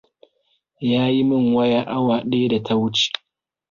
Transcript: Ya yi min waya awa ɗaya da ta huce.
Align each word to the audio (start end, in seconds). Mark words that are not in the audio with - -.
Ya 0.91 1.03
yi 1.13 1.21
min 1.29 1.43
waya 1.55 1.81
awa 1.95 2.15
ɗaya 2.29 2.47
da 2.49 2.59
ta 2.65 2.73
huce. 2.79 3.11